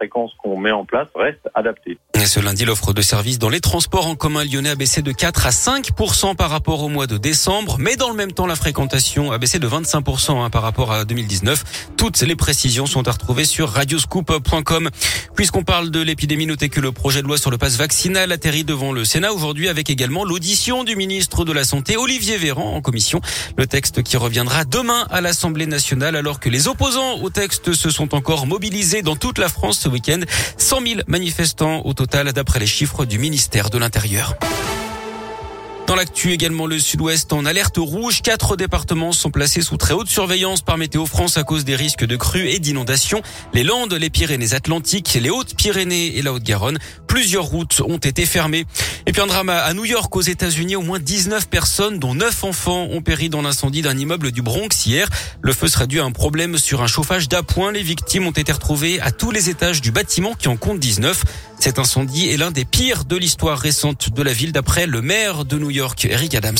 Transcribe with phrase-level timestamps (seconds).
[0.00, 1.98] fréquence qu'on met en place reste adaptée.
[2.14, 5.12] Et ce lundi, l'offre de services dans les transports en commun lyonnais a baissé de
[5.12, 5.90] 4 à 5
[6.38, 9.58] par rapport au mois de décembre, mais dans le même temps, la fréquentation a baissé
[9.58, 11.92] de 25 hein, par rapport à 2019.
[11.98, 14.88] Toutes les précisions sont à retrouver sur radioscoop.com.
[15.36, 18.64] Puisqu'on parle de l'épidémie, notez que le projet de loi sur le passe vaccinal atterrit
[18.64, 22.80] devant le Sénat aujourd'hui avec également l'audition du ministre de la Santé, Olivier Véran, en
[22.80, 23.20] commission.
[23.58, 27.90] Le texte qui reviendra demain à l'Assemblée nationale alors que les opposants au texte se
[27.90, 30.20] sont encore mobilisés dans toute la France week-end.
[30.56, 34.36] 100 000 manifestants au total d'après les chiffres du ministère de l'Intérieur.
[35.90, 38.22] Dans l'actu également, le sud-ouest en alerte rouge.
[38.22, 42.04] Quatre départements sont placés sous très haute surveillance par Météo France à cause des risques
[42.04, 43.22] de crues et d'inondations.
[43.54, 46.78] Les Landes, les Pyrénées-Atlantiques, les Hautes-Pyrénées et la Haute-Garonne.
[47.08, 48.66] Plusieurs routes ont été fermées.
[49.06, 52.44] Et puis un drame à New York, aux États-Unis, au moins 19 personnes, dont 9
[52.44, 55.08] enfants, ont péri dans l'incendie d'un immeuble du Bronx hier.
[55.42, 57.72] Le feu serait dû à un problème sur un chauffage d'appoint.
[57.72, 61.24] Les victimes ont été retrouvées à tous les étages du bâtiment qui en compte 19.
[61.60, 65.44] Cet incendie est l'un des pires de l'histoire récente de la ville d'après le maire
[65.44, 66.56] de New York, Eric Adams.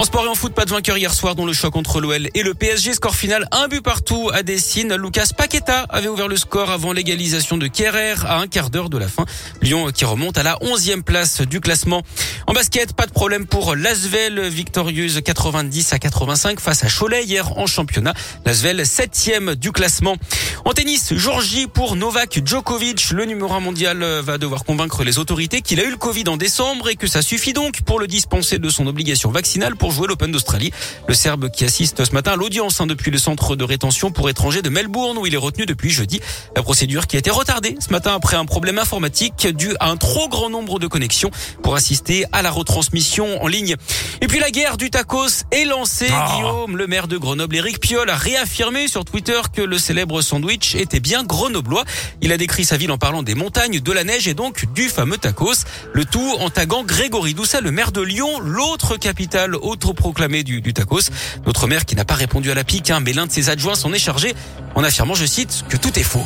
[0.00, 2.30] En sport et en foot, pas de vainqueur hier soir dans le choc entre l'OL
[2.32, 2.94] et le PSG.
[2.94, 4.94] Score final, un but partout à Dessine.
[4.94, 8.96] Lucas Paqueta avait ouvert le score avant l'égalisation de Kerrer à un quart d'heure de
[8.96, 9.26] la fin.
[9.60, 12.02] Lyon qui remonte à la onzième place du classement.
[12.46, 17.58] En basket, pas de problème pour Lasvel, victorieuse 90 à 85 face à Cholet hier
[17.58, 18.14] en championnat.
[18.46, 20.16] Lasvel, septième du classement.
[20.64, 23.10] En tennis, Georgie pour Novak Djokovic.
[23.10, 26.38] Le numéro un mondial va devoir convaincre les autorités qu'il a eu le Covid en
[26.38, 30.06] décembre et que ça suffit donc pour le dispenser de son obligation vaccinale pour jouer
[30.08, 30.72] l'Open d'Australie.
[31.08, 34.28] Le Serbe qui assiste ce matin à l'audience hein, depuis le centre de rétention pour
[34.28, 36.20] étrangers de Melbourne où il est retenu depuis jeudi.
[36.56, 39.96] La procédure qui a été retardée ce matin après un problème informatique dû à un
[39.96, 41.30] trop grand nombre de connexions
[41.62, 43.76] pour assister à la retransmission en ligne.
[44.20, 46.08] Et puis la guerre du tacos est lancée.
[46.10, 46.34] Ah.
[46.34, 50.74] Guillaume, le maire de Grenoble, Éric Piolle, a réaffirmé sur Twitter que le célèbre sandwich
[50.74, 51.84] était bien grenoblois.
[52.20, 54.88] Il a décrit sa ville en parlant des montagnes, de la neige et donc du
[54.88, 55.64] fameux tacos.
[55.92, 60.72] Le tout en taguant Grégory Doucet, le maire de Lyon, l'autre capitale autoproclamée du, du
[60.74, 61.10] tacos.
[61.46, 63.74] Notre maire qui n'a pas répondu à la pique, hein, mais l'un de ses adjoints
[63.74, 64.34] s'en est chargé
[64.74, 66.24] en affirmant, je cite, que tout est faux.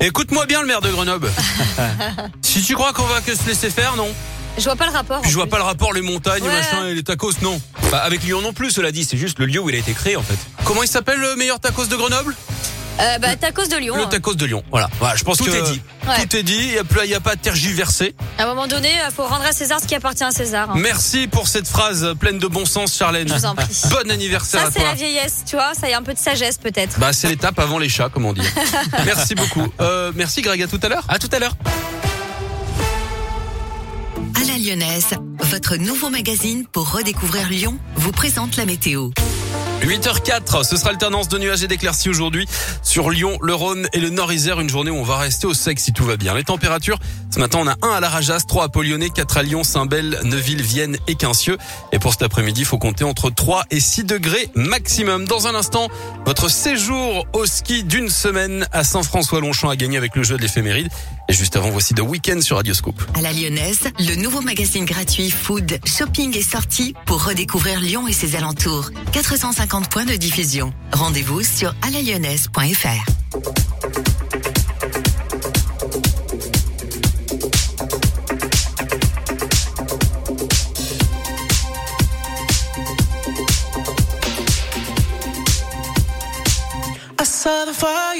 [0.00, 1.30] Écoute-moi bien le maire de Grenoble.
[2.42, 4.08] si tu crois qu'on va que se laisser faire, non.
[4.58, 5.20] Je vois pas le rapport.
[5.22, 5.50] Puis je vois plus.
[5.50, 6.52] pas le rapport, les montagnes, Ouais.
[6.52, 7.60] machin et les tacos, non.
[7.90, 9.92] Bah, avec Lyon non plus, cela dit, c'est juste le lieu où il a été
[9.92, 10.36] créé en fait.
[10.64, 12.36] Comment il s'appelle le meilleur tacos de Grenoble?
[13.00, 13.96] Euh, bah, tacos de Lyon.
[13.96, 14.08] Le hein.
[14.08, 14.62] tacos de Lyon.
[14.70, 14.88] Voilà.
[15.00, 15.82] Voilà, je pense Tout que est dit.
[16.06, 16.14] Ouais.
[16.26, 16.54] Tout est dit.
[16.56, 18.14] Il y a plus- il y a pas à tergiverser.
[18.38, 20.70] À un moment donné, euh, faut rendre à César ce qui appartient à César.
[20.70, 20.74] hein.
[20.76, 23.28] Merci pour cette phrase pleine de bon sens, Charlène.
[23.28, 23.66] Je vous en prie.
[23.90, 24.88] Bon anniversaire Ça, à c'est toi.
[24.90, 25.74] la vieillesse, tu vois.
[25.74, 26.98] Ça y a un peu de sagesse, peut-être.
[27.00, 28.42] Bah, c'est l'étape avant les chats, comme on dit.
[29.04, 29.66] merci beaucoup.
[29.80, 31.04] Euh, merci Greg, à tout à l'heure.
[31.08, 31.56] À tout à l'heure.
[34.40, 39.10] À la lyonnaise, votre nouveau magazine pour redécouvrir Lyon vous présente la météo.
[39.86, 42.48] 8h04, ce sera alternance de nuages et d'éclaircies aujourd'hui
[42.82, 44.60] sur Lyon, le Rhône et le Nord-Isère.
[44.60, 46.34] Une journée où on va rester au sec si tout va bien.
[46.34, 46.98] Les températures,
[47.30, 50.20] ce matin on a 1 à la Rajas, 3 à Polyonnais, 4 à Lyon, Saint-Bel,
[50.24, 51.58] Neuville, Vienne et Quincieux.
[51.92, 55.26] Et pour cet après-midi, il faut compter entre 3 et 6 degrés maximum.
[55.26, 55.88] Dans un instant,
[56.24, 60.88] votre séjour au ski d'une semaine à Saint-François-Longchamp a gagné avec le jeu de l'éphéméride.
[61.28, 63.02] Et juste avant, voici The Weekend sur Radioscope.
[63.14, 68.12] À la lyonnaise, le nouveau magazine gratuit Food, Shopping et Sorties pour redécouvrir Lyon et
[68.12, 68.90] ses alentours.
[69.12, 70.72] 450 points de diffusion.
[70.92, 73.10] Rendez-vous sur alalyonnaise.fr.
[87.44, 88.13] Saw the fire